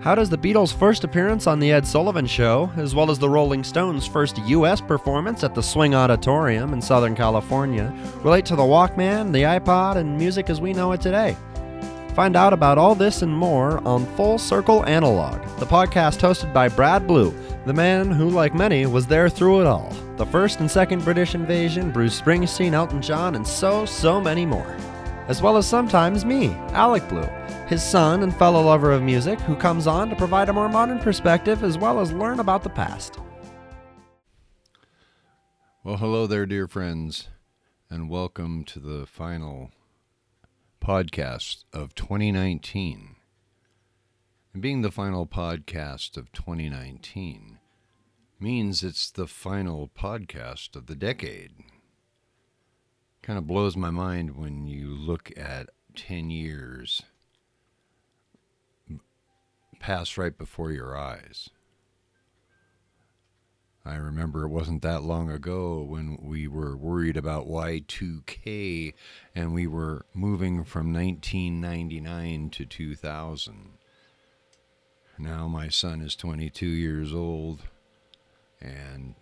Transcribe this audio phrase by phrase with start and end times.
[0.00, 3.28] How does the Beatles' first appearance on The Ed Sullivan Show, as well as the
[3.28, 4.80] Rolling Stones' first U.S.
[4.80, 7.92] performance at the Swing Auditorium in Southern California,
[8.22, 11.36] relate to the Walkman, the iPod, and music as we know it today?
[12.14, 16.68] Find out about all this and more on Full Circle Analog, the podcast hosted by
[16.68, 17.34] Brad Blue,
[17.66, 19.92] the man who, like many, was there through it all.
[20.16, 24.78] The first and second British invasion, Bruce Springsteen, Elton John, and so, so many more.
[25.30, 27.28] As well as sometimes me, Alec Blue
[27.68, 30.98] his son and fellow lover of music, who comes on to provide a more modern
[30.98, 33.16] perspective as well as learn about the past.
[35.84, 37.28] Well, hello there, dear friends,
[37.88, 39.70] and welcome to the final
[40.84, 43.14] podcast of 2019.
[44.52, 47.60] And being the final podcast of 2019
[48.40, 51.52] means it's the final podcast of the decade.
[53.30, 57.02] Kind of blows my mind when you look at 10 years
[59.78, 61.48] pass right before your eyes.
[63.84, 68.94] I remember it wasn't that long ago when we were worried about Y2K
[69.36, 73.68] and we were moving from 1999 to 2000.
[75.20, 77.62] Now my son is 22 years old
[78.60, 79.14] and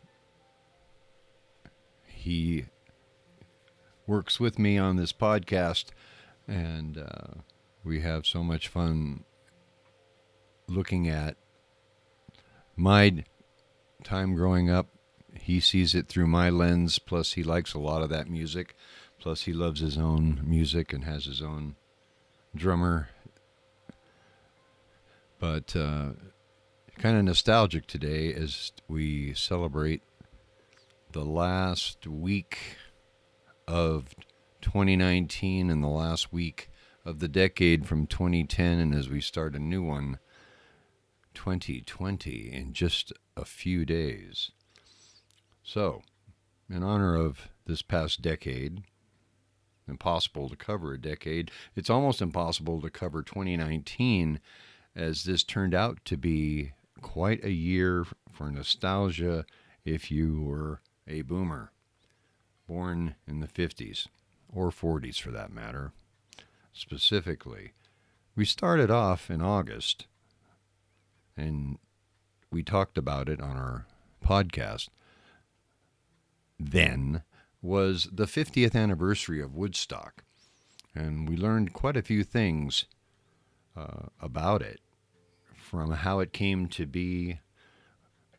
[2.07, 2.69] he
[4.09, 5.87] works with me on this podcast
[6.49, 7.41] and uh,
[7.85, 9.25] we have so much fun
[10.67, 11.37] looking at
[12.75, 13.25] my
[14.05, 14.87] time growing up,
[15.35, 16.99] he sees it through my lens.
[16.99, 18.75] Plus, he likes a lot of that music.
[19.19, 21.77] Plus, he loves his own music and has his own
[22.55, 23.09] drummer.
[25.39, 26.13] But uh,
[26.99, 30.03] kind of nostalgic today as we celebrate
[31.13, 32.59] the last week
[33.69, 34.15] of
[34.63, 36.71] 2019 and the last week
[37.05, 40.19] of the decade from 2010, and as we start a new one
[41.35, 44.51] 2020 in just a few days.
[45.63, 46.03] So,
[46.69, 48.83] in honor of this past decade,
[49.87, 54.41] impossible to cover a decade, it's almost impossible to cover 2019
[54.97, 59.45] as this turned out to be quite a year for nostalgia
[59.85, 61.71] if you were a boomer,
[62.69, 64.07] born in the 50s
[64.53, 65.93] or 40s for that matter.
[66.73, 67.73] Specifically,
[68.37, 70.07] we started off in August
[71.37, 71.79] and
[72.51, 73.87] we talked about it on our
[74.25, 74.89] podcast
[76.59, 77.23] then
[77.63, 80.25] was the 50th anniversary of Woodstock.
[80.95, 82.87] And we learned quite a few things
[83.77, 84.81] uh, about it
[85.55, 87.41] from how it came to be.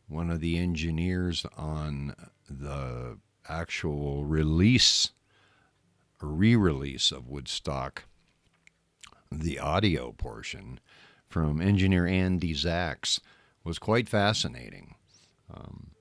[0.07, 2.15] One of the engineers on
[2.49, 5.11] the actual release,
[6.21, 8.03] re release of Woodstock,
[9.31, 10.79] the audio portion,
[11.27, 13.19] from engineer Andy Zax
[13.63, 14.95] was quite fascinating.
[15.53, 15.91] Um,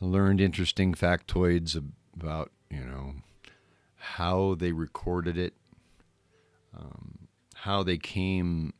[0.00, 1.80] learned interesting factoids
[2.14, 3.14] about, you know,
[3.96, 5.54] how they recorded it,
[6.76, 8.74] um, how they came,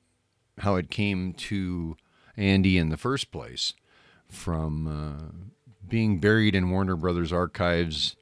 [0.59, 1.97] how it came to
[2.37, 3.75] Andy in the first place,
[4.29, 8.17] from uh, being buried in Warner Brothers archives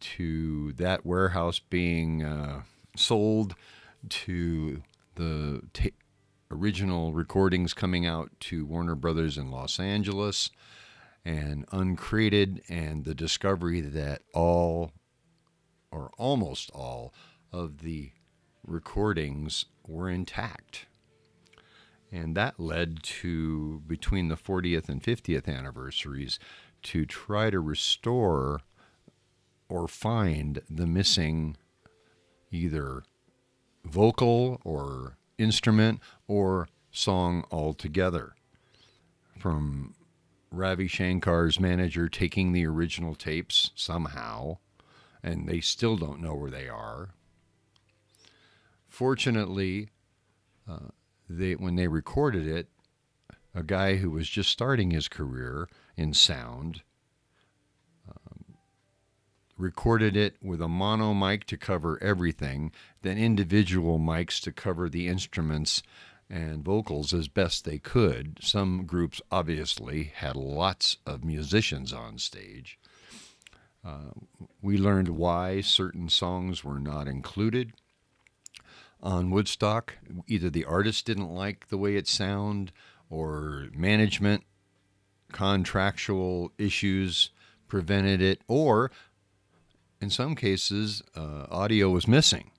[0.00, 2.62] to that warehouse being uh,
[2.96, 3.54] sold
[4.08, 4.82] to
[5.14, 5.62] the
[6.50, 10.50] original recordings coming out to Warner Brothers in Los Angeles
[11.24, 14.92] and uncreated, and the discovery that all
[15.90, 17.14] or almost all
[17.52, 18.10] of the
[18.66, 20.86] recordings were intact.
[22.12, 26.38] And that led to, between the 40th and 50th anniversaries,
[26.82, 28.60] to try to restore
[29.68, 31.56] or find the missing
[32.50, 33.02] either
[33.84, 38.34] vocal or instrument or song altogether.
[39.38, 39.94] From
[40.50, 44.58] Ravi Shankar's manager taking the original tapes somehow,
[45.22, 47.14] and they still don't know where they are.
[48.88, 49.88] Fortunately,
[50.68, 50.90] uh,
[51.38, 52.68] they, when they recorded it,
[53.54, 56.82] a guy who was just starting his career in sound
[59.62, 65.08] recorded it with a mono mic to cover everything, then individual mics to cover the
[65.08, 65.82] instruments
[66.28, 68.38] and vocals as best they could.
[68.40, 72.78] Some groups obviously had lots of musicians on stage.
[73.84, 74.10] Uh,
[74.60, 77.72] we learned why certain songs were not included
[79.02, 79.98] on Woodstock.
[80.28, 82.72] Either the artist didn't like the way it sounded,
[83.10, 84.44] or management
[85.32, 87.30] contractual issues
[87.68, 88.90] prevented it, or
[90.00, 92.50] in some cases, uh, audio was missing.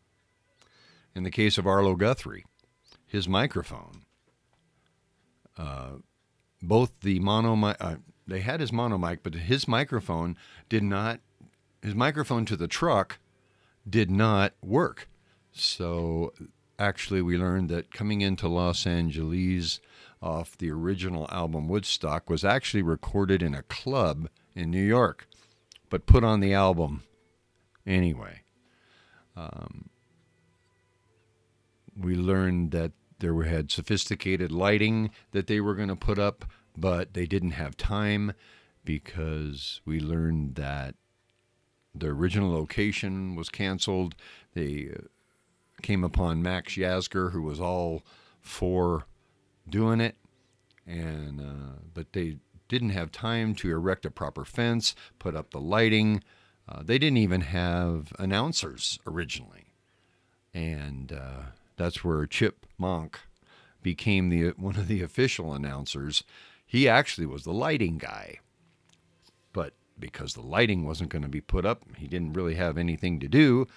[1.15, 2.45] In the case of Arlo Guthrie,
[3.05, 4.05] his microphone.
[5.57, 5.97] Uh,
[6.61, 10.35] both the mono mic, uh, they had his mono mic, but his microphone
[10.69, 11.19] did not,
[11.81, 13.19] his microphone to the truck
[13.87, 15.07] did not work.
[15.53, 16.33] So
[16.79, 19.79] actually, we learned that coming into Los Angeles
[20.21, 25.27] off the original album Woodstock was actually recorded in a club in New York,
[25.89, 27.03] but put on the album
[27.85, 28.41] anyway.
[29.35, 29.89] Um,
[31.97, 36.45] we learned that there had sophisticated lighting that they were going to put up,
[36.75, 38.33] but they didn't have time
[38.83, 40.95] because we learned that
[41.95, 44.15] the original location was canceled.
[44.53, 45.03] They uh,
[45.83, 48.01] came upon Max Yasgur, who was all
[48.41, 49.05] for
[49.69, 50.15] doing it,
[50.87, 52.37] and uh, but they
[52.67, 56.23] didn't have time to erect a proper fence, put up the lighting.
[56.67, 59.73] Uh, they didn't even have announcers originally,
[60.53, 61.43] and uh,
[61.77, 63.15] that's where Chip Monck
[63.83, 66.23] became the one of the official announcers.
[66.65, 68.39] He actually was the lighting guy,
[69.51, 73.19] but because the lighting wasn't going to be put up, he didn't really have anything
[73.19, 73.67] to do.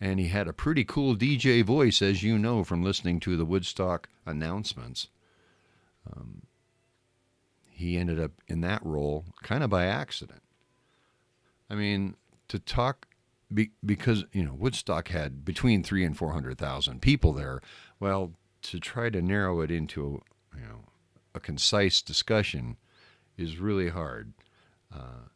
[0.00, 3.44] And he had a pretty cool DJ voice, as you know from listening to the
[3.44, 5.08] Woodstock announcements.
[6.10, 6.42] Um,
[7.68, 10.42] he ended up in that role kind of by accident.
[11.70, 12.16] I mean,
[12.48, 13.06] to talk
[13.52, 17.60] be, because you know Woodstock had between three and four hundred thousand people there.
[18.00, 20.22] Well, to try to narrow it into
[20.54, 20.84] you know
[21.34, 22.76] a concise discussion
[23.36, 24.32] is really hard.
[24.94, 25.28] Uh,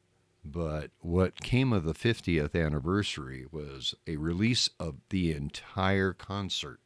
[0.44, 6.80] but what came of the 50th anniversary was a release of the entire concert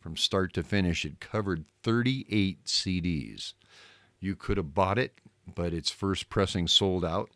[0.00, 1.04] from start to finish.
[1.04, 3.52] It covered 38 CDs.
[4.18, 5.20] You could have bought it,
[5.54, 7.30] but its first pressing sold out.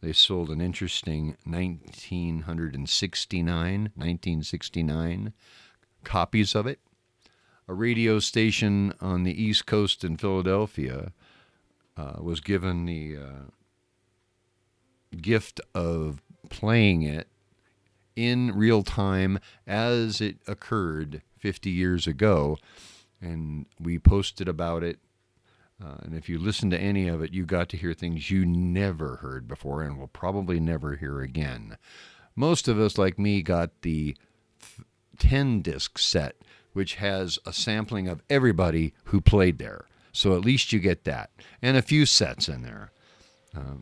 [0.00, 5.32] They sold an interesting 1969, 1969
[6.02, 6.80] copies of it.
[7.66, 11.12] A radio station on the East Coast in Philadelphia
[11.96, 13.44] uh, was given the uh,
[15.14, 17.28] gift of playing it
[18.16, 22.58] in real time as it occurred 50 years ago.
[23.20, 24.98] And we posted about it.
[25.82, 28.46] Uh, and if you listen to any of it, you got to hear things you
[28.46, 31.76] never heard before and will probably never hear again.
[32.36, 34.16] Most of us, like me, got the
[35.18, 36.36] 10 disc set,
[36.72, 39.86] which has a sampling of everybody who played there.
[40.12, 41.30] So at least you get that.
[41.60, 42.92] And a few sets in there.
[43.54, 43.78] Uh,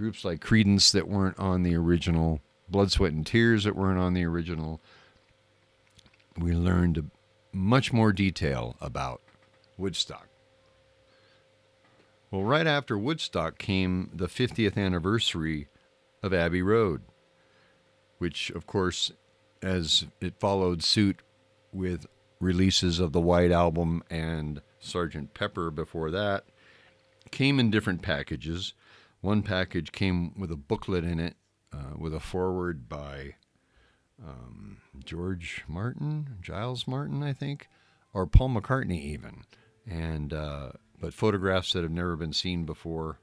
[0.00, 4.14] groups like Creedence that weren't on the original, Blood, Sweat, and Tears that weren't on
[4.14, 4.80] the original.
[6.38, 7.10] We learned
[7.52, 9.20] much more detail about
[9.76, 10.26] Woodstock.
[12.30, 15.68] Well, right after Woodstock came the 50th anniversary
[16.22, 17.02] of Abbey Road,
[18.16, 19.12] which, of course,
[19.60, 21.18] as it followed suit
[21.74, 22.06] with
[22.40, 26.44] releases of the White Album and Sergeant Pepper before that,
[27.30, 28.72] came in different packages.
[29.20, 31.36] One package came with a booklet in it
[31.72, 33.34] uh, with a foreword by
[34.22, 37.68] um, George Martin, Giles Martin, I think,
[38.12, 39.44] or Paul McCartney, even.
[39.86, 43.18] And uh, but photographs that have never been seen before.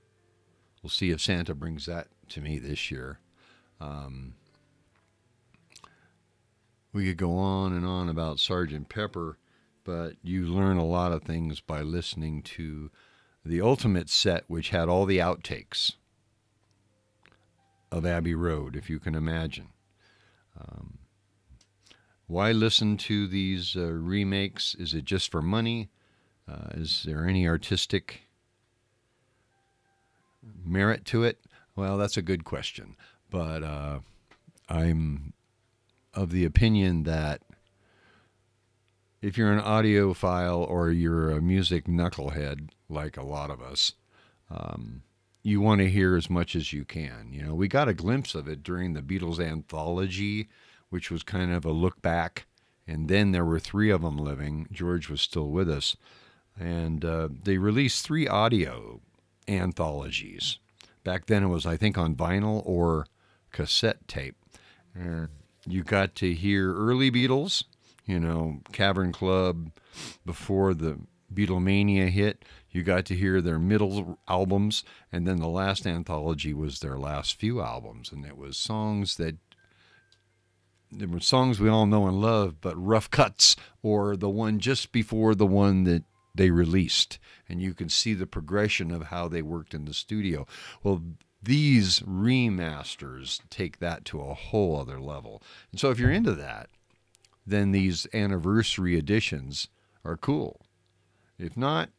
[0.82, 3.20] We'll see if Santa brings that to me this year.
[3.80, 4.36] Um,
[6.94, 9.38] we could go on and on about Sergeant Pepper,
[9.84, 12.90] but you learn a lot of things by listening to
[13.48, 15.94] the ultimate set, which had all the outtakes
[17.92, 19.70] of Abbey Road, if you can imagine.
[20.60, 21.00] Um,
[22.28, 24.76] why listen to these uh, remakes?
[24.76, 25.90] Is it just for money?
[26.48, 28.22] Uh, is there any artistic
[30.64, 31.40] merit to it?
[31.76, 32.96] Well, that's a good question.
[33.30, 34.00] But uh,
[34.68, 35.34] I'm
[36.14, 37.42] of the opinion that
[39.22, 43.94] if you're an audiophile or you're a music knucklehead, like a lot of us,
[44.50, 45.04] um,
[45.44, 47.30] you want to hear as much as you can.
[47.32, 50.50] You know, we got a glimpse of it during the Beatles anthology,
[50.90, 52.46] which was kind of a look back.
[52.86, 54.68] And then there were three of them living.
[54.72, 55.98] George was still with us.
[56.60, 59.02] And uh, they released three audio
[59.48, 60.58] anthologies.
[61.04, 63.08] Back then it was, I think, on vinyl or
[63.52, 64.36] cassette tape.
[64.94, 65.30] And
[65.66, 67.64] you got to hear early Beatles,
[68.08, 69.72] you know, Cavern Club
[70.26, 70.98] before the
[71.32, 72.46] Beatlemania hit.
[72.72, 77.36] You got to hear their middle albums, and then the last anthology was their last
[77.36, 79.36] few albums, and it was songs that
[80.90, 84.92] there were songs we all know and love, but rough cuts, or the one just
[84.92, 89.42] before the one that they released, and you can see the progression of how they
[89.42, 90.46] worked in the studio.
[90.84, 91.02] Well,
[91.42, 95.42] these remasters take that to a whole other level.
[95.72, 96.70] And so if you're into that,
[97.48, 99.70] then these anniversary editions
[100.04, 100.62] are cool.
[101.40, 101.90] If not,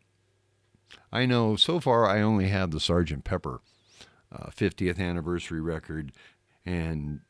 [1.11, 3.61] I know so far I only have the Sergeant Pepper
[4.31, 6.13] uh, 50th anniversary record,
[6.67, 7.21] and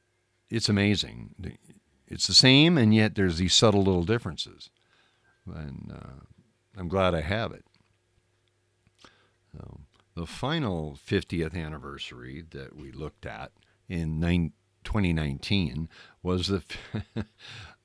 [0.51, 1.59] it's amazing.
[2.09, 4.71] It's the same, and yet there's these subtle little differences.
[5.47, 6.25] And uh,
[6.77, 7.65] I'm glad I have it.
[9.53, 9.81] So,
[10.15, 13.53] the final 50th anniversary that we looked at
[13.89, 14.21] in
[14.85, 15.89] 2019
[16.23, 16.63] was the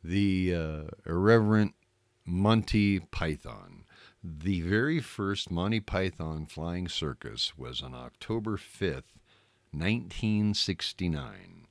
[0.04, 1.74] the uh, irreverent
[2.26, 3.86] Monty Python.
[4.24, 9.12] The very first Monty Python flying circus was on October 5th,
[9.72, 11.68] 1969.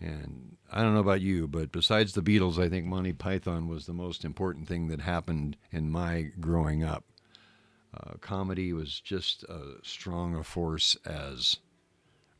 [0.00, 3.86] And I don't know about you, but besides the Beatles, I think Monty Python was
[3.86, 7.04] the most important thing that happened in my growing up.
[7.94, 11.58] Uh, comedy was just as strong a force as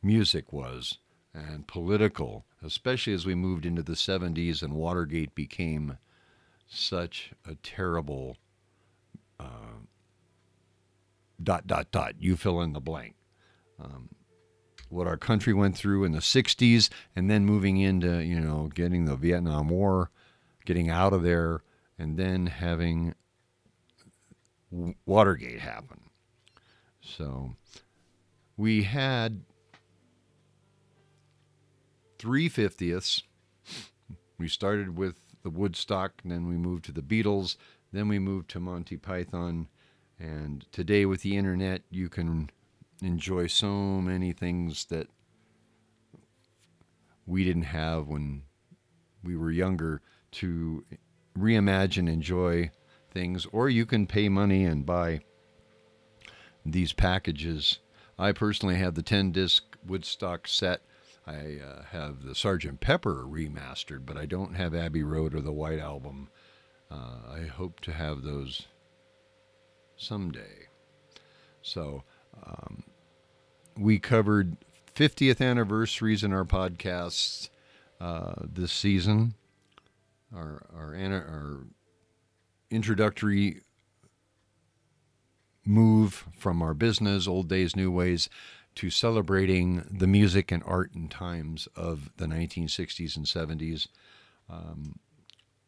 [0.01, 0.97] music was,
[1.33, 5.97] and political, especially as we moved into the 70s and Watergate became
[6.67, 8.37] such a terrible
[9.39, 9.79] uh,
[11.41, 12.15] dot, dot, dot.
[12.19, 13.15] You fill in the blank.
[13.79, 14.09] Um,
[14.89, 19.05] what our country went through in the 60s and then moving into, you know, getting
[19.05, 20.11] the Vietnam War,
[20.65, 21.63] getting out of there,
[21.97, 23.15] and then having
[25.05, 26.01] Watergate happen.
[27.01, 27.55] So
[28.55, 29.41] we had
[32.23, 33.21] three fiftieths.
[34.39, 37.57] We started with the Woodstock, then we moved to the Beatles,
[37.91, 39.67] then we moved to Monty Python,
[40.17, 42.49] and today with the internet, you can
[43.01, 45.07] enjoy so many things that
[47.25, 48.43] we didn't have when
[49.21, 50.01] we were younger
[50.31, 50.85] to
[51.37, 52.71] reimagine, enjoy
[53.11, 55.19] things, or you can pay money and buy
[56.65, 57.79] these packages.
[58.17, 60.83] I personally have the 10 disc Woodstock set.
[61.25, 65.53] I uh, have the Sergeant Pepper remastered, but I don't have Abbey Road or the
[65.53, 66.29] White Album.
[66.91, 68.67] Uh, I hope to have those
[69.95, 70.67] someday.
[71.61, 72.03] So,
[72.45, 72.83] um,
[73.77, 74.57] we covered
[74.95, 77.49] 50th anniversaries in our podcasts
[78.01, 79.35] uh, this season.
[80.35, 81.59] Our, our, our
[82.69, 83.61] introductory
[85.65, 88.29] move from our business, old days, new ways,
[88.75, 93.87] to celebrating the music and art and times of the 1960s and 70s.
[94.49, 94.99] Um,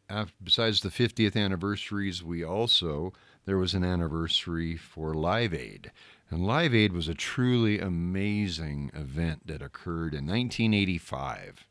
[0.08, 3.12] after, besides the 50th anniversaries, we also,
[3.44, 5.90] there was an anniversary for Live Aid.
[6.30, 11.66] And Live Aid was a truly amazing event that occurred in 1985.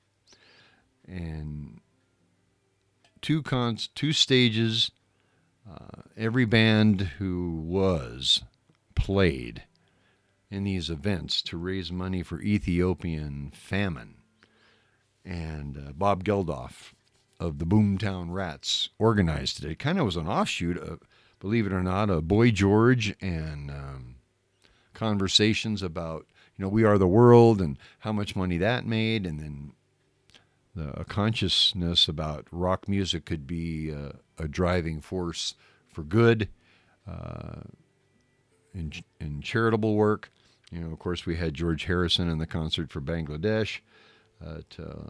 [1.07, 1.81] And
[3.21, 4.91] two cons, two stages,
[5.69, 8.43] uh, every band who was
[8.95, 9.63] played
[10.49, 14.15] in these events to raise money for Ethiopian famine.
[15.23, 16.93] And uh, Bob Geldof
[17.39, 19.71] of the Boomtown Rats organized it.
[19.71, 20.99] It kind of was an offshoot, of,
[21.39, 24.15] believe it or not, of Boy George and um,
[24.93, 26.25] conversations about,
[26.55, 29.73] you know, We Are the World and how much money that made, and then
[30.75, 35.55] the, a consciousness about rock music could be uh, a driving force
[35.87, 36.49] for good
[37.09, 37.61] uh,
[38.73, 40.31] in, in charitable work.
[40.71, 43.79] You know, of course, we had George Harrison in the concert for Bangladesh.
[44.45, 44.61] Uh,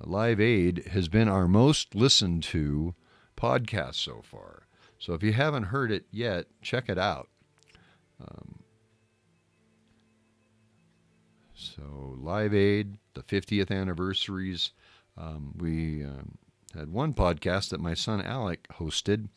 [0.04, 2.94] Live Aid has been our most listened to
[3.36, 4.68] podcast so far.
[5.00, 7.30] So if you haven't heard it yet, check it out.
[8.22, 8.60] Um,
[11.54, 14.72] so Live Aid, the 50th anniversaries.
[15.18, 16.38] Um, we um,
[16.74, 19.30] had one podcast that my son Alec hosted.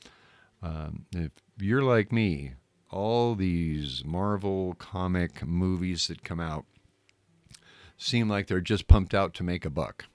[0.63, 2.55] Um, if you're like me,
[2.91, 6.65] all these Marvel comic movies that come out
[7.97, 10.07] seem like they're just pumped out to make a buck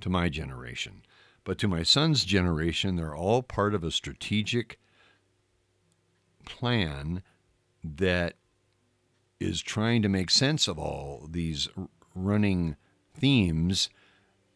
[0.00, 1.02] to my generation.
[1.44, 4.78] But to my son's generation, they're all part of a strategic
[6.44, 7.22] plan
[7.82, 8.34] that
[9.38, 11.68] is trying to make sense of all these
[12.14, 12.76] running
[13.14, 13.88] themes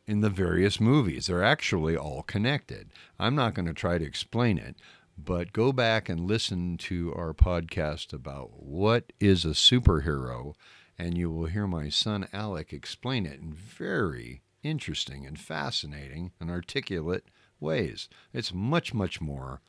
[0.07, 1.27] in the various movies.
[1.27, 2.91] They're actually all connected.
[3.19, 4.77] I'm not going to try to explain it,
[5.17, 10.55] but go back and listen to our podcast about what is a superhero,
[10.99, 16.51] and you will hear my son Alec explain it in very interesting and fascinating and
[16.51, 17.25] articulate
[17.61, 18.09] ways.
[18.33, 19.61] It's much, much more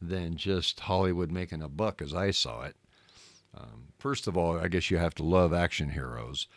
[0.00, 2.76] than just Hollywood making a buck as I saw it.
[3.56, 6.48] Um, first of all, I guess you have to love action heroes.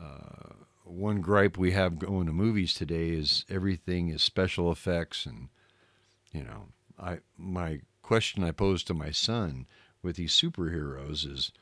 [0.00, 0.54] Uh,
[0.84, 5.48] one gripe we have going to movies today is everything is special effects and
[6.32, 6.66] you know
[7.02, 9.66] i my question i pose to my son
[10.02, 11.52] with these superheroes is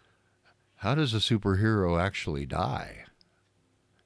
[0.77, 3.05] how does a superhero actually die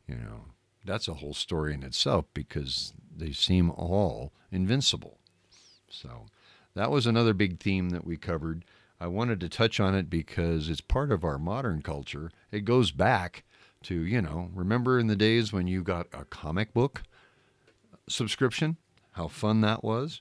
[0.09, 0.47] you know
[0.85, 5.19] that's a whole story in itself because they seem all invincible
[5.89, 6.27] so
[6.75, 8.65] that was another big theme that we covered.
[9.01, 12.31] I wanted to touch on it because it's part of our modern culture.
[12.51, 13.45] It goes back
[13.85, 17.03] to, you know, remember in the days when you got a comic book
[18.09, 18.77] subscription?
[19.13, 20.21] How fun that was?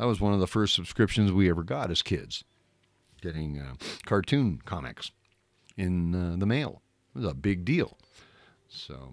[0.00, 2.42] That was one of the first subscriptions we ever got as kids,
[3.20, 3.74] getting uh,
[4.06, 5.10] cartoon comics
[5.76, 6.80] in uh, the mail.
[7.14, 7.98] It was a big deal.
[8.66, 9.12] So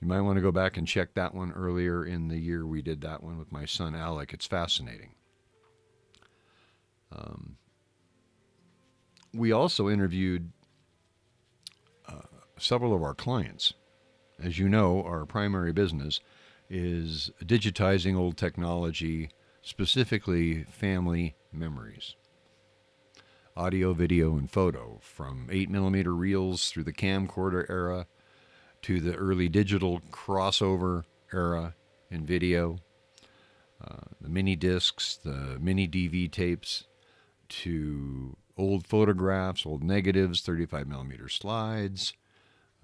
[0.00, 2.64] you might want to go back and check that one earlier in the year.
[2.64, 4.32] We did that one with my son Alec.
[4.32, 5.16] It's fascinating.
[7.10, 7.56] Um,
[9.32, 10.52] we also interviewed
[12.06, 12.20] uh,
[12.56, 13.74] several of our clients.
[14.40, 16.20] As you know, our primary business
[16.70, 19.30] is digitizing old technology,
[19.64, 22.16] specifically family memories.
[23.56, 28.06] Audio, video, and photo, from 8 millimeter reels through the camcorder era
[28.82, 31.74] to the early digital crossover era
[32.10, 32.76] in video,
[33.82, 36.84] uh, the mini discs, the mini DV tapes,
[37.48, 42.12] to old photographs, old negatives, 35 millimeter slides,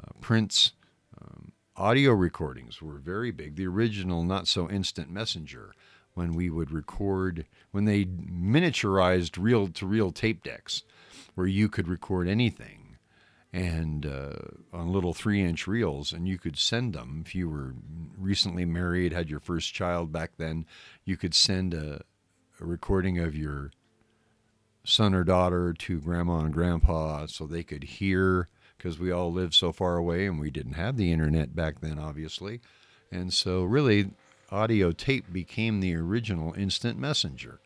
[0.02, 0.72] uh, prints.
[1.20, 3.56] Um, audio recordings were very big.
[3.56, 5.74] The original, not so instant messenger,
[6.20, 10.82] when we would record, when they miniaturized reel to reel tape decks,
[11.34, 12.98] where you could record anything
[13.54, 14.34] and uh,
[14.70, 17.72] on little three inch reels, and you could send them if you were
[18.18, 20.66] recently married, had your first child back then.
[21.06, 22.02] You could send a,
[22.60, 23.70] a recording of your
[24.84, 29.54] son or daughter to grandma and grandpa so they could hear because we all lived
[29.54, 32.60] so far away and we didn't have the internet back then, obviously.
[33.10, 34.10] And so, really,
[34.50, 37.60] audio tape became the original instant messenger.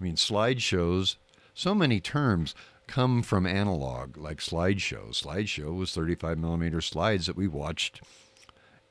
[0.00, 1.16] I mean, slideshows,
[1.54, 2.54] so many terms
[2.86, 5.10] come from analog, like slideshow.
[5.10, 8.02] Slideshow was 35 millimeter slides that we watched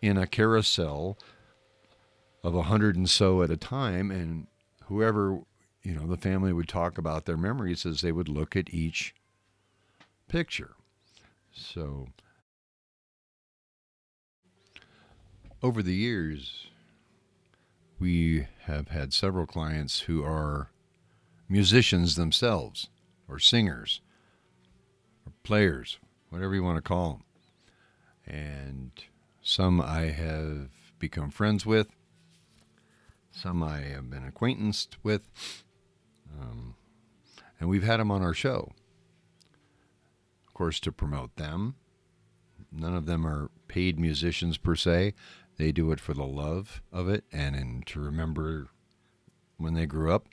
[0.02, 1.18] in a carousel
[2.44, 4.48] of a hundred and so at a time, and
[4.86, 5.42] whoever
[5.84, 9.14] you know the family would talk about their memories as they would look at each
[10.28, 10.72] picture.
[11.52, 12.08] So
[15.62, 16.71] over the years,
[18.02, 20.72] we have had several clients who are
[21.48, 22.90] musicians themselves
[23.28, 24.02] or singers
[25.26, 27.24] or players, whatever you want to call them.
[28.26, 28.92] And
[29.44, 31.90] some I have become friends with,
[33.30, 35.22] some I have been acquaintanced with,
[36.40, 36.74] um,
[37.60, 38.72] and we've had them on our show.
[40.48, 41.76] Of course, to promote them.
[42.72, 45.14] None of them are paid musicians per se.
[45.62, 48.70] They do it for the love of it and to remember
[49.58, 50.28] when they grew up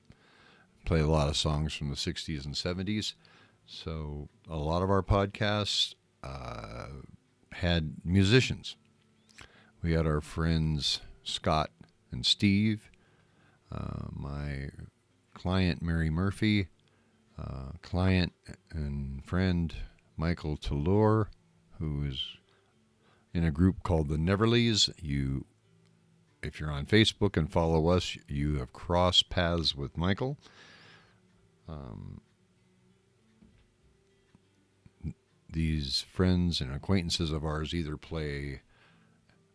[0.86, 3.12] play a lot of songs from the 60s and 70s.
[3.66, 6.86] So a lot of our podcasts uh,
[7.52, 8.76] had musicians.
[9.82, 11.72] We had our friends Scott
[12.10, 12.90] and Steve,
[13.70, 14.70] uh, my
[15.34, 16.68] client Mary Murphy,
[17.38, 18.32] uh, client
[18.70, 19.74] and friend
[20.16, 21.26] Michael Tallur,
[21.78, 22.37] who is
[23.34, 24.90] in a group called the Neverleys.
[25.00, 25.44] You,
[26.42, 30.38] if you're on Facebook and follow us, you have crossed paths with Michael.
[31.68, 32.20] Um,
[35.50, 38.60] these friends and acquaintances of ours either play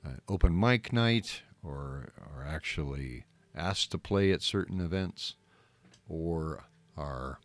[0.04, 5.36] an open mic night or are actually asked to play at certain events
[6.08, 6.66] or
[6.98, 7.40] are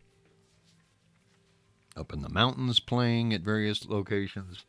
[1.96, 4.64] up in the mountains playing at various locations.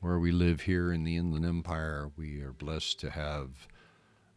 [0.00, 3.66] Where we live here in the Inland Empire, we are blessed to have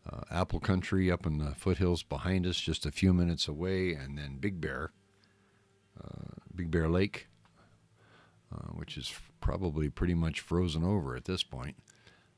[0.09, 4.17] uh, Apple Country up in the foothills behind us, just a few minutes away, and
[4.17, 4.91] then Big Bear,
[6.03, 7.27] uh, Big Bear Lake,
[8.51, 11.75] uh, which is probably pretty much frozen over at this point.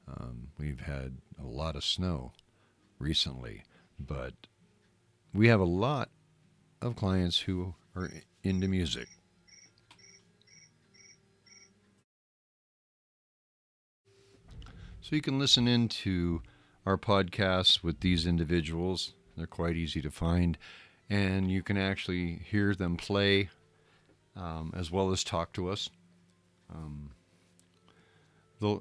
[0.05, 2.33] Um, we've had a lot of snow
[2.99, 3.63] recently,
[3.97, 4.33] but
[5.33, 6.09] we have a lot
[6.81, 8.11] of clients who are
[8.43, 9.07] into music.
[15.03, 16.41] So you can listen into
[16.85, 19.11] our podcasts with these individuals.
[19.35, 20.57] They're quite easy to find,
[21.09, 23.49] and you can actually hear them play
[24.37, 25.89] um, as well as talk to us.
[26.73, 27.09] Um,
[28.61, 28.79] the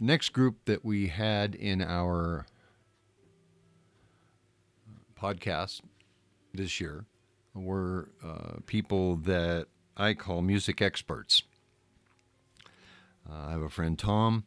[0.00, 2.46] next group that we had in our
[5.20, 5.82] podcast
[6.54, 7.04] this year
[7.54, 9.66] were uh, people that
[9.98, 11.42] I call music experts.
[13.30, 14.44] Uh, I have a friend, Tom,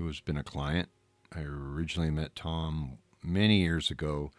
[0.00, 0.88] who has been a client
[1.30, 4.32] I originally met Tom many years ago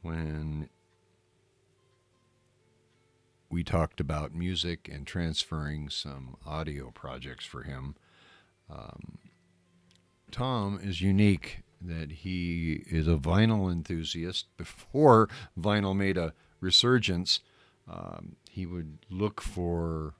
[0.00, 0.70] when
[3.50, 7.94] we talked about music and transferring some audio projects for him.
[8.68, 9.18] Um,
[10.30, 14.46] Tom is unique that he is a vinyl enthusiast.
[14.56, 15.28] Before
[15.60, 17.40] vinyl made a resurgence,
[17.86, 20.14] um, he would look for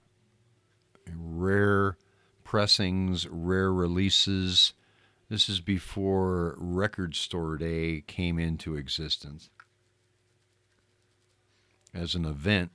[1.16, 1.96] rare
[2.44, 4.74] pressings, rare releases.
[5.32, 9.48] This is before Record Store Day came into existence
[11.94, 12.70] as an event.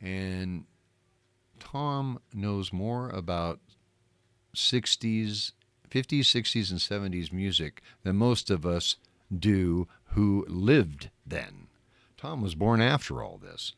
[0.00, 0.64] And
[1.60, 3.60] Tom knows more about
[4.56, 5.52] 60s,
[5.90, 6.80] 50s, 60s, and
[7.12, 8.96] 70s music than most of us
[9.38, 11.66] do who lived then.
[12.16, 13.74] Tom was born after all this,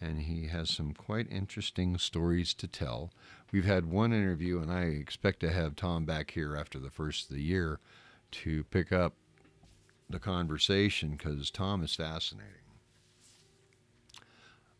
[0.00, 3.12] and he has some quite interesting stories to tell.
[3.52, 7.30] We've had one interview, and I expect to have Tom back here after the first
[7.30, 7.80] of the year
[8.32, 9.14] to pick up
[10.08, 12.52] the conversation because Tom is fascinating.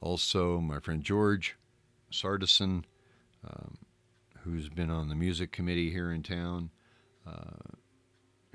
[0.01, 1.57] Also, my friend George
[2.13, 2.85] Sardison,
[3.47, 3.79] um,
[4.41, 6.71] who's been on the music committee here in town,
[7.27, 7.75] uh,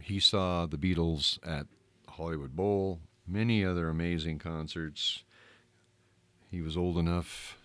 [0.02, 1.68] he saw the Beatles at
[2.08, 5.24] Hollywood Bowl, many other amazing concerts.
[6.52, 7.58] He was old enough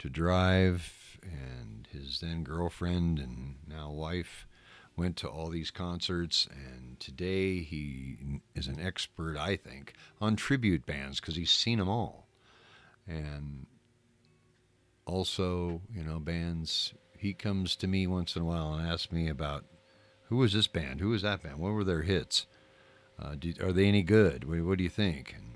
[0.00, 4.48] to drive, and his then girlfriend and now wife
[4.96, 6.48] went to all these concerts.
[6.50, 11.88] And today he is an expert, I think, on tribute bands because he's seen them
[11.88, 12.26] all.
[13.06, 13.66] And
[15.04, 16.94] also, you know, bands.
[17.16, 19.64] He comes to me once in a while and asks me about
[20.24, 22.46] who was this band, who was that band, what were their hits,
[23.18, 24.44] uh, do, are they any good?
[24.44, 25.34] What, what do you think?
[25.36, 25.55] And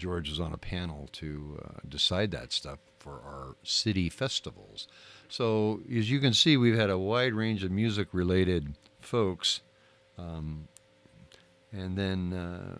[0.00, 4.88] George was on a panel to uh, decide that stuff for our city festivals.
[5.28, 9.60] So as you can see, we've had a wide range of music-related folks,
[10.16, 10.68] um,
[11.70, 12.78] and then uh,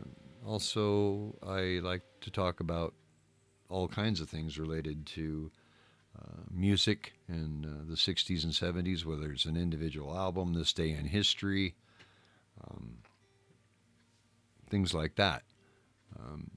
[0.48, 2.94] also I like to talk about
[3.68, 5.50] all kinds of things related to
[6.18, 10.90] uh, music in uh, the 60s and 70s, whether it's an individual album, this day
[10.90, 11.74] in history,
[12.68, 12.96] um,
[14.70, 15.42] things like that.
[16.18, 16.50] Um,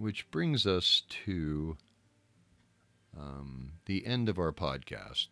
[0.00, 1.76] which brings us to
[3.18, 5.26] um, the end of our podcast.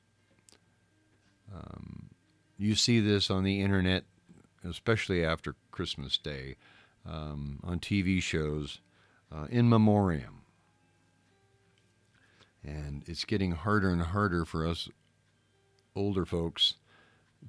[1.55, 2.11] Um,
[2.59, 4.05] you see this on the internet,
[4.63, 6.57] especially after Christmas Day,
[7.07, 8.81] um, on TV shows,
[9.33, 10.43] uh, in memoriam.
[12.63, 14.91] And it's getting harder and harder for us
[15.97, 16.75] older folks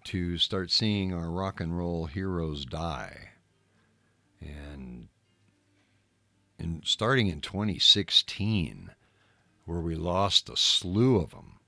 [0.05, 3.31] to start seeing our rock and roll heroes die.
[4.39, 5.09] And
[6.59, 8.91] in, starting in 2016,
[9.65, 11.59] where we lost a slew of them,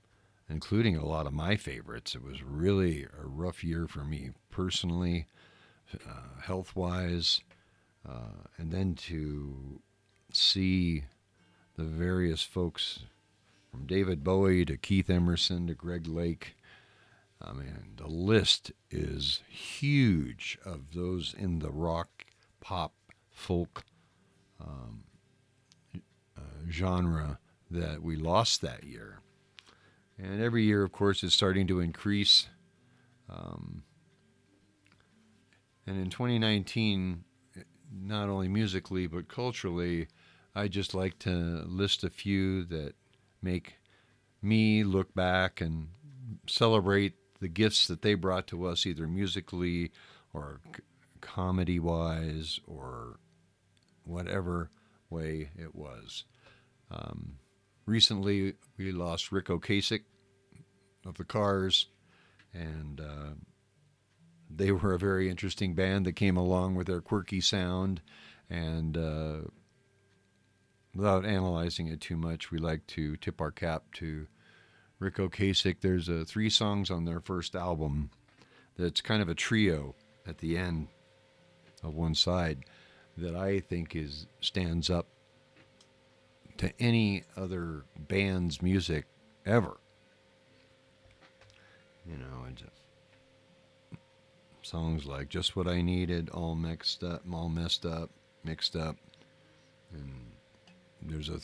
[0.48, 5.26] including a lot of my favorites, it was really a rough year for me personally,
[5.94, 7.40] uh, health wise.
[8.08, 9.80] Uh, and then to
[10.32, 11.04] see
[11.76, 13.00] the various folks
[13.70, 16.56] from David Bowie to Keith Emerson to Greg Lake.
[17.40, 22.24] I mean, the list is huge of those in the rock,
[22.60, 22.92] pop,
[23.30, 23.84] folk
[24.62, 25.04] um,
[26.36, 27.38] uh, genre
[27.70, 29.20] that we lost that year.
[30.18, 32.48] And every year, of course, is starting to increase.
[33.28, 33.82] Um,
[35.86, 37.24] and in 2019,
[37.92, 40.08] not only musically but culturally,
[40.54, 42.94] I just like to list a few that
[43.42, 43.76] make
[44.40, 45.88] me look back and
[46.46, 49.90] celebrate the gifts that they brought to us, either musically
[50.32, 50.60] or
[51.20, 53.18] comedy wise or
[54.04, 54.70] whatever
[55.10, 56.24] way it was.
[56.90, 57.36] Um,
[57.86, 60.02] recently, we lost Ric Ocasek
[61.06, 61.86] of the Cars,
[62.52, 63.34] and uh,
[64.50, 68.00] they were a very interesting band that came along with their quirky sound
[68.52, 69.38] and uh,
[70.94, 74.26] without analyzing it too much, we like to tip our cap to
[74.98, 75.76] Ric Ocasek.
[75.80, 78.10] There's uh, three songs on their first album
[78.76, 79.94] that's kind of a trio
[80.26, 80.88] at the end
[81.82, 82.64] of one side
[83.16, 85.06] that I think is stands up
[86.58, 89.06] to any other band's music
[89.44, 89.78] ever.
[92.06, 92.42] You know,
[94.62, 98.10] songs like "Just What I Needed," "All Mixed Up," "All Messed Up,"
[98.44, 98.96] "Mixed Up,"
[99.92, 100.32] and
[101.02, 101.40] there's a,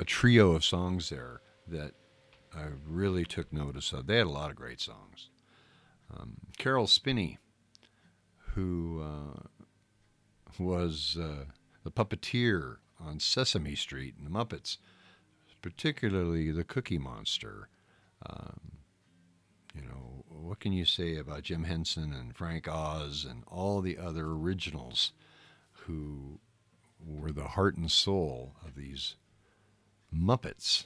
[0.00, 1.92] a trio of songs there that
[2.54, 4.06] I really took notice of.
[4.06, 5.30] They had a lot of great songs.
[6.16, 7.38] Um, Caroll Spinney,
[8.54, 9.40] who uh,
[10.58, 11.44] was uh,
[11.82, 14.78] the puppeteer on Sesame Street and the Muppets,
[15.62, 17.68] particularly the Cookie Monster.
[18.24, 18.78] Um,
[19.74, 23.98] you know, what can you say about Jim Henson and Frank Oz and all the
[23.98, 25.12] other originals
[25.72, 26.38] who
[27.06, 29.16] were the heart and soul of these
[30.14, 30.84] Muppets.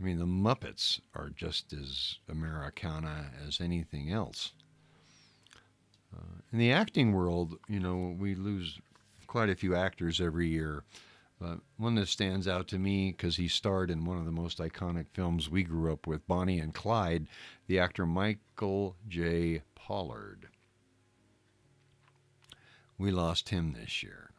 [0.00, 4.52] I mean, the Muppets are just as Americana as anything else.
[6.52, 8.80] In the acting world, you know, we lose
[9.28, 10.82] quite a few actors every year.
[11.40, 14.58] But one that stands out to me because he starred in one of the most
[14.58, 17.28] iconic films we grew up with, Bonnie and Clyde,
[17.68, 19.62] the actor Michael J.
[19.76, 20.48] Pollard.
[22.98, 24.30] We lost him this year.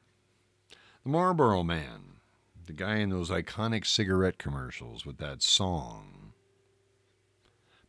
[1.04, 2.17] The Marlboro Man,
[2.65, 6.34] the guy in those iconic cigarette commercials with that song.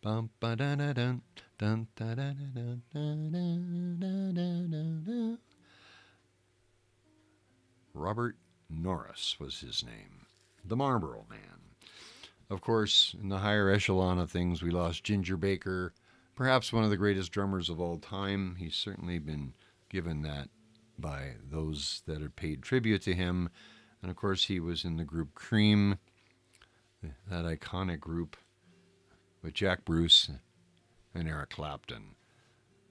[0.00, 1.22] Bum, ba, da, da, dun,
[1.58, 3.14] dun, da, da, da, da,
[4.94, 5.36] da,
[7.94, 8.36] Robert
[8.68, 10.26] Norris was his name.
[10.64, 11.60] The Marlboro Man.
[12.48, 15.92] Of course, in the higher echelon of things, we lost Ginger Baker,
[16.34, 18.56] perhaps one of the greatest drummers of all time.
[18.58, 19.54] He's certainly been
[19.88, 20.48] given that
[20.98, 23.50] by those that have paid tribute to him.
[24.02, 25.98] And of course, he was in the group Cream,
[27.02, 28.36] that iconic group
[29.42, 30.30] with Jack Bruce
[31.14, 32.14] and Eric Clapton.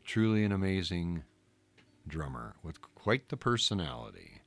[0.03, 1.23] Truly an amazing
[2.07, 4.38] drummer with quite the personality.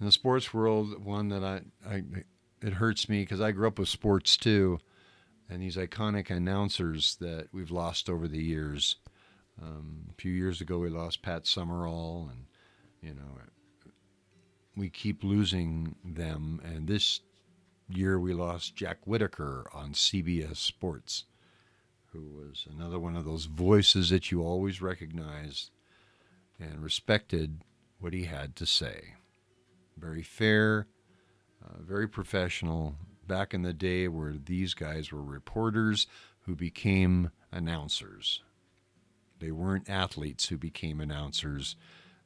[0.00, 2.02] In the sports world, one that I, I
[2.62, 4.78] it hurts me because I grew up with sports too,
[5.48, 8.96] and these iconic announcers that we've lost over the years.
[9.60, 12.44] Um, a few years ago, we lost Pat Summerall, and
[13.02, 13.40] you know,
[14.76, 16.60] we keep losing them.
[16.64, 17.20] And this
[17.88, 21.24] year, we lost Jack Whitaker on CBS Sports,
[22.12, 25.70] who was another one of those voices that you always recognized
[26.60, 27.62] and respected
[27.98, 29.14] what he had to say.
[29.98, 30.86] Very fair,
[31.64, 32.94] uh, very professional.
[33.26, 36.06] Back in the day, where these guys were reporters
[36.46, 38.42] who became announcers.
[39.38, 41.76] They weren't athletes who became announcers.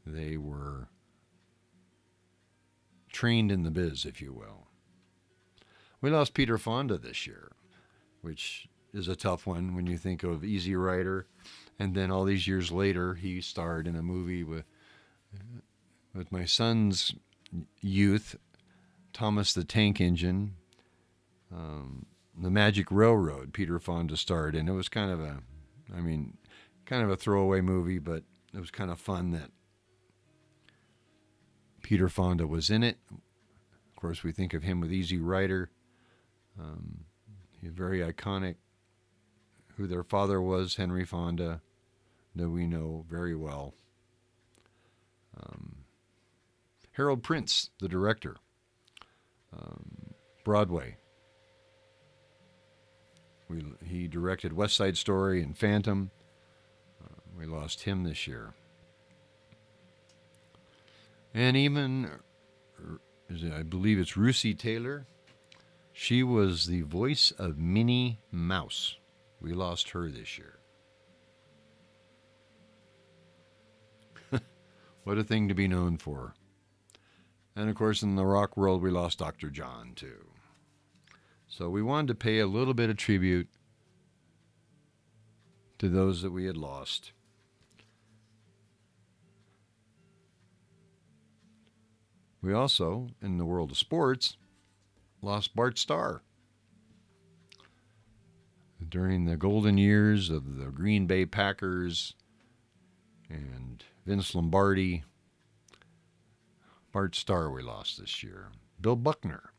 [0.06, 0.88] They were
[3.11, 4.68] trained in the biz, if you will.
[6.00, 7.52] We lost Peter Fonda this year,
[8.20, 11.26] which is a tough one when you think of Easy Rider.
[11.78, 14.64] And then all these years later, he starred in a movie with
[16.14, 17.14] with my son's
[17.81, 18.37] youth,
[19.12, 20.55] Thomas the Tank Engine,
[21.53, 23.53] um, The Magic Railroad.
[23.53, 24.69] Peter Fonda starred in.
[24.69, 25.38] It was kind of a,
[25.95, 26.37] I mean,
[26.87, 28.23] kind of a throwaway movie, but
[28.55, 29.51] it was kind of fun that
[31.83, 32.99] Peter Fonda was in it.
[33.11, 35.71] Of course, we think of him with Easy Rider.
[36.59, 37.05] Um,
[37.62, 38.57] very iconic.
[39.77, 41.62] Who their father was, Henry Fonda,
[42.35, 43.75] that we know very well.
[45.37, 45.82] Um,
[46.92, 48.37] Harold Prince, the director.
[49.57, 50.96] Um, Broadway.
[53.48, 56.11] We, he directed West Side Story and Phantom.
[57.02, 58.55] Uh, we lost him this year.
[61.35, 62.11] And even,
[63.55, 65.07] I believe it's Russi Taylor.
[65.92, 68.96] She was the voice of Minnie Mouse.
[69.40, 70.59] We lost her this year.
[75.05, 76.35] what a thing to be known for.
[77.55, 79.51] And of course, in the rock world, we lost Dr.
[79.51, 80.29] John, too.
[81.49, 83.49] So we wanted to pay a little bit of tribute
[85.79, 87.12] to those that we had lost.
[92.41, 94.37] We also, in the world of sports,
[95.21, 96.23] lost Bart Starr.
[98.88, 102.15] During the golden years of the Green Bay Packers
[103.31, 105.05] and Vince Lombardi,
[106.92, 108.48] Bart Starr we lost this year.
[108.81, 109.52] Bill Buckner,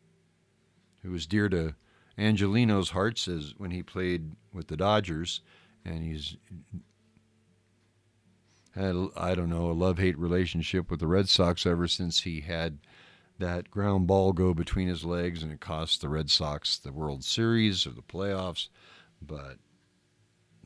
[1.02, 1.76] who was dear to
[2.18, 5.42] Angelino's hearts as when he played with the Dodgers,
[5.84, 6.38] and he's
[8.76, 12.42] had I don't know a love hate relationship with the Red Sox ever since he
[12.42, 12.80] had
[13.40, 17.24] that ground ball go between his legs and it cost the Red Sox the World
[17.24, 18.70] Series or the playoffs.
[19.22, 19.58] But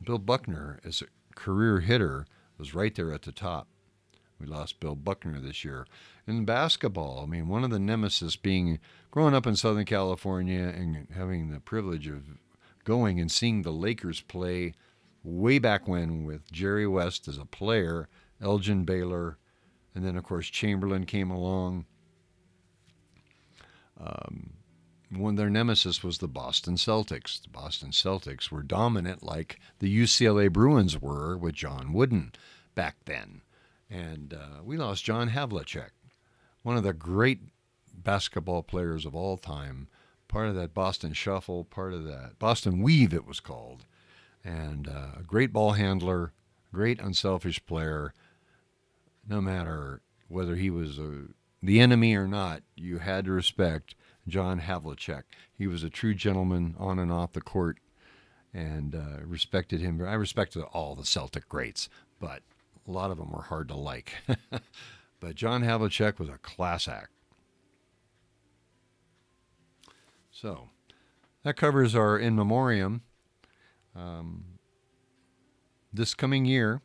[0.02, 2.26] Bill Buckner, as a career hitter,
[2.58, 3.68] was right there at the top.
[4.40, 5.86] We lost Bill Buckner this year.
[6.26, 8.78] In basketball, I mean, one of the nemesis being
[9.10, 12.24] growing up in Southern California and having the privilege of
[12.84, 14.74] going and seeing the Lakers play
[15.24, 18.08] way back when with Jerry West as a player,
[18.40, 19.38] Elgin Baylor,
[19.94, 21.86] and then, of course, Chamberlain came along.
[24.00, 24.50] Um,
[25.10, 27.42] one their nemesis was the Boston Celtics.
[27.42, 32.32] The Boston Celtics were dominant like the UCLA Bruins were with John Wooden
[32.74, 33.40] back then.
[33.90, 35.90] And uh, we lost John Havlicek,
[36.62, 37.40] one of the great
[37.94, 39.88] basketball players of all time,
[40.28, 43.86] part of that Boston Shuffle, part of that Boston Weave, it was called,
[44.44, 46.32] and uh, a great ball handler,
[46.72, 48.12] great unselfish player.
[49.26, 51.24] No matter whether he was a,
[51.62, 53.94] the enemy or not, you had to respect
[54.26, 55.22] John Havlicek.
[55.56, 57.78] He was a true gentleman on and off the court,
[58.52, 60.02] and uh, respected him.
[60.06, 61.88] I respected all the Celtic greats,
[62.20, 62.42] but
[62.88, 64.14] a lot of them were hard to like.
[65.20, 67.10] but John Havlicek was a class act.
[70.30, 70.70] So
[71.42, 73.02] that covers our in memoriam.
[73.94, 74.44] Um,
[75.92, 76.80] this coming year,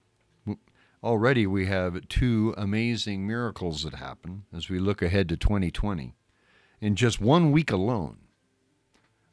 [1.04, 6.16] already we have two amazing miracles that happen as we look ahead to 2020.
[6.82, 8.18] In just one week alone,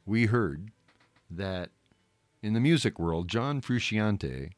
[0.05, 0.71] we heard
[1.29, 1.69] that
[2.41, 4.51] in the music world, John Frusciante,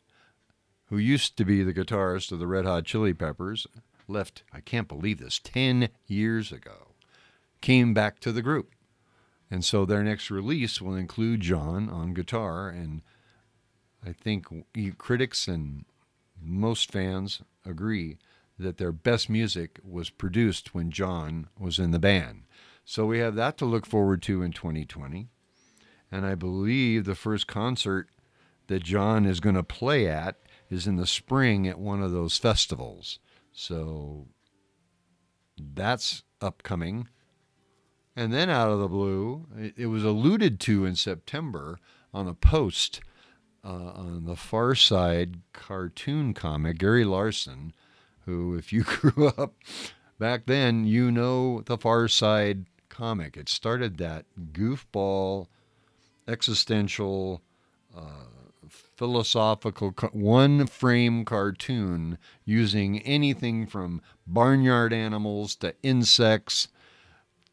[0.88, 3.68] who used to be the guitarist of the Red Hot Chili Peppers,
[4.08, 6.94] left, I can't believe this, 10 years ago,
[7.62, 8.74] came back to the group.
[9.50, 12.70] And so their next release will include John on guitar.
[12.70, 13.02] And
[14.06, 14.48] I think
[14.98, 15.86] critics and
[16.42, 18.18] most fans agree
[18.60, 22.44] that their best music was produced when John was in the band.
[22.86, 25.30] So we have that to look forward to in 2020.
[26.12, 28.10] And I believe the first concert
[28.68, 30.38] that John is going to play at
[30.74, 33.20] is in the spring at one of those festivals.
[33.52, 34.28] So
[35.58, 37.08] that's upcoming.
[38.16, 41.80] And then out of the blue, it, was alluded to in September
[42.14, 43.02] on a post
[43.64, 47.74] uh, on the Far Side cartoon comic, Gary Larson,
[48.26, 49.56] who, if you grew up
[50.20, 53.36] back then, you know the Far Side comic.
[53.36, 55.48] It started that goofball
[56.28, 57.42] existential,
[57.96, 66.68] uh, philosophical, one frame cartoon using anything from barnyard animals to insects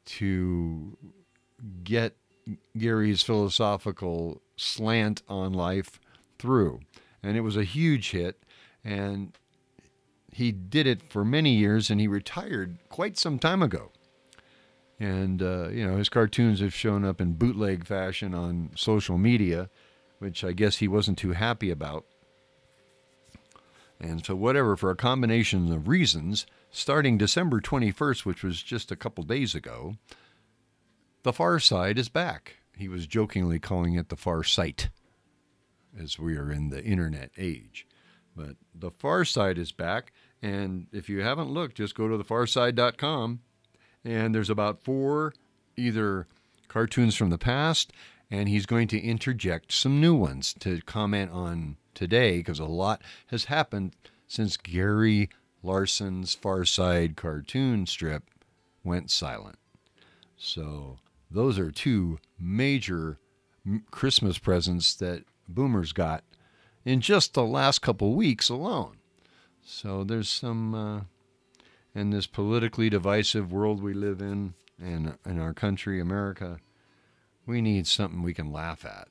[0.04, 0.96] to
[1.84, 2.16] get
[2.76, 6.00] Gary's philosophical slant on life
[6.38, 6.80] through.
[7.22, 8.42] And it was a huge hit.
[8.84, 9.36] And
[10.32, 13.90] he did it for many years and he retired quite some time ago.
[14.98, 19.70] And, uh, you know, his cartoons have shown up in bootleg fashion on social media,
[20.20, 22.06] which I guess he wasn't too happy about.
[24.00, 28.96] And so, whatever, for a combination of reasons, starting December 21st, which was just a
[28.96, 29.96] couple days ago,
[31.24, 32.56] The Far Side is back.
[32.76, 34.88] He was jokingly calling it The Far Sight,
[36.00, 37.86] as we are in the internet age.
[38.36, 40.12] But The Far Side is back.
[40.40, 43.40] And if you haven't looked, just go to thefarside.com
[44.04, 45.34] and there's about four
[45.76, 46.26] either
[46.68, 47.92] cartoons from the past,
[48.30, 53.02] and he's going to interject some new ones to comment on today because a lot
[53.28, 53.96] has happened
[54.28, 55.28] since Gary
[55.62, 58.24] Larson's Far Side cartoon strip
[58.84, 59.58] went silent.
[60.36, 60.98] So,
[61.30, 63.18] those are two major
[63.90, 66.24] Christmas presents that boomers got
[66.84, 68.96] in just the last couple weeks alone.
[69.62, 70.74] So, there's some.
[70.74, 71.00] Uh,
[71.94, 76.58] in this politically divisive world we live in and in our country, America,
[77.46, 79.08] we need something we can laugh at.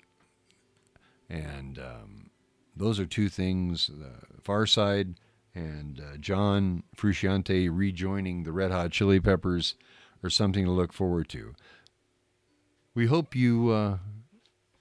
[1.29, 2.29] And um,
[2.75, 5.15] those are two things the Far Side
[5.53, 9.75] and uh, John Frusciante rejoining the Red Hot Chili Peppers
[10.23, 11.53] are something to look forward to.
[12.95, 13.97] We hope you uh,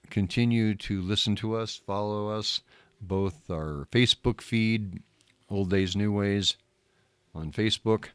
[0.09, 2.61] continue to listen to us, follow us,
[3.01, 5.01] both our Facebook feed,
[5.49, 6.57] Old Days, New Ways,
[7.33, 8.07] on Facebook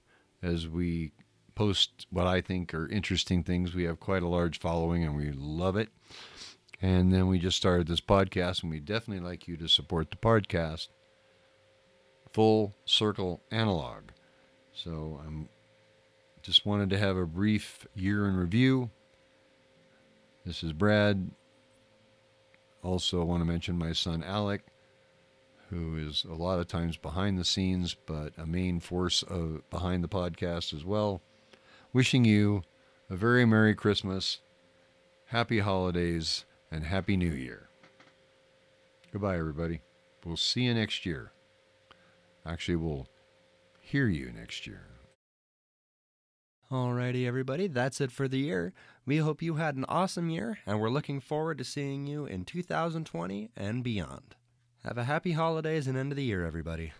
[0.42, 1.12] as we
[1.54, 3.74] post what I think are interesting things.
[3.74, 5.90] We have quite a large following and we love it.
[6.82, 10.16] And then we just started this podcast, and we definitely like you to support the
[10.16, 10.88] podcast.
[12.32, 14.10] Full Circle Analog.
[14.74, 15.48] So I'm
[16.42, 18.90] just wanted to have a brief year in review.
[20.44, 21.30] This is Brad.
[22.82, 24.62] Also, I want to mention my son Alec
[25.74, 30.04] who is a lot of times behind the scenes, but a main force of, behind
[30.04, 31.20] the podcast as well.
[31.94, 32.64] Wishing you
[33.08, 34.40] a very Merry Christmas,
[35.26, 37.68] Happy Holidays, and Happy New Year.
[39.12, 39.80] Goodbye, everybody.
[40.26, 41.30] We'll see you next year.
[42.44, 43.06] Actually, we'll
[43.80, 44.88] hear you next year.
[46.68, 48.72] Alrighty, everybody, that's it for the year.
[49.06, 52.44] We hope you had an awesome year, and we're looking forward to seeing you in
[52.44, 54.34] 2020 and beyond.
[54.82, 56.92] Have a happy holidays and end of the year, everybody.